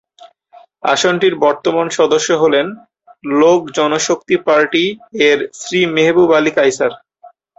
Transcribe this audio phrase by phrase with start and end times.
[0.83, 2.67] আসনটির বর্তমান সংসদ সদস্য হলেন
[3.35, 6.91] লোক জনশক্তি পার্টি-এর শ্রী মেহবুব আলী কায়সার।